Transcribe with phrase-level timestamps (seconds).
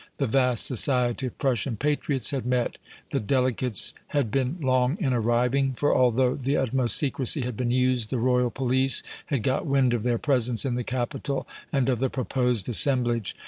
[0.17, 2.77] The vast society of Prussian patriots had met.
[3.11, 8.09] The delegates had been long in arriving, for, although the utmost secrecy had been used,
[8.09, 12.09] the royal police had got wind of their presence in the capital and of the
[12.09, 13.35] proposed assemblage.